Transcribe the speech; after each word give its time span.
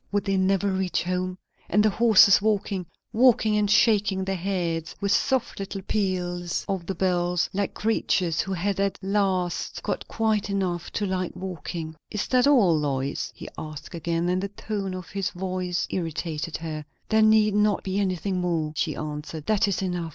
Would 0.11 0.25
they 0.25 0.35
never 0.35 0.71
reach 0.71 1.03
home? 1.03 1.37
And 1.69 1.85
the 1.85 1.91
horses 1.91 2.41
walking! 2.41 2.87
Walking, 3.13 3.55
and 3.55 3.69
shaking 3.69 4.25
their 4.25 4.35
heads, 4.35 4.95
with 4.99 5.11
soft 5.11 5.59
little 5.59 5.83
peals 5.83 6.65
of 6.67 6.87
the 6.87 6.95
bells, 6.95 7.51
like 7.53 7.75
creatures 7.75 8.41
who 8.41 8.51
had 8.53 8.79
at 8.79 8.97
last 9.03 9.83
got 9.83 10.07
quiet 10.07 10.49
enough 10.49 10.89
to 10.93 11.05
like 11.05 11.35
walking. 11.35 11.95
"Is 12.09 12.25
that 12.29 12.47
all, 12.47 12.75
Lois?" 12.75 13.31
he 13.35 13.47
asked 13.59 13.93
again; 13.93 14.27
and 14.27 14.41
the 14.41 14.47
tone 14.49 14.95
of 14.95 15.11
his 15.11 15.29
voice 15.29 15.85
irritated 15.91 16.57
her. 16.57 16.83
"There 17.09 17.21
need 17.21 17.53
not 17.53 17.83
be 17.83 17.99
anything 17.99 18.41
more," 18.41 18.73
she 18.75 18.95
answered. 18.95 19.45
"That 19.45 19.67
is 19.67 19.83
enough. 19.83 20.09